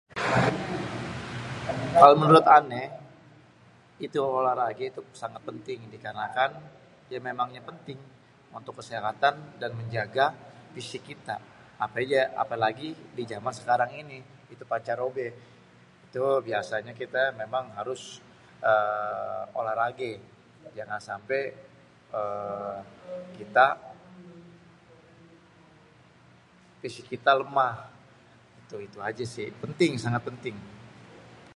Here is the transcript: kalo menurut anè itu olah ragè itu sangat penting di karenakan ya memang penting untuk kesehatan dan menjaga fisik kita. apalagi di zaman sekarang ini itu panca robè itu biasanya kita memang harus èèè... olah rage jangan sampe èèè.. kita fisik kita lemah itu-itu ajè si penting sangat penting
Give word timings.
kalo 1.99 2.13
menurut 2.21 2.45
anè 2.57 2.83
itu 4.05 4.17
olah 4.37 4.55
ragè 4.61 4.85
itu 4.91 5.01
sangat 5.21 5.41
penting 5.49 5.79
di 5.93 5.97
karenakan 6.05 6.51
ya 7.11 7.19
memang 7.29 7.47
penting 7.69 7.99
untuk 8.57 8.73
kesehatan 8.79 9.33
dan 9.61 9.71
menjaga 9.79 10.25
fisik 10.73 11.01
kita. 11.11 11.35
apalagi 12.45 12.87
di 13.17 13.23
zaman 13.33 13.53
sekarang 13.59 13.91
ini 14.01 14.17
itu 14.53 14.63
panca 14.71 14.93
robè 15.01 15.27
itu 16.07 16.23
biasanya 16.47 16.93
kita 17.01 17.23
memang 17.41 17.63
harus 17.79 18.01
èèè... 18.69 19.41
olah 19.57 19.75
rage 19.81 20.13
jangan 20.77 20.99
sampe 21.07 21.39
èèè.. 22.19 22.75
kita 23.37 23.65
fisik 26.85 27.05
kita 27.13 27.31
lemah 27.41 27.75
itu-itu 28.61 28.97
ajè 29.09 29.25
si 29.33 29.43
penting 29.63 29.91
sangat 30.03 30.21
penting 30.29 30.55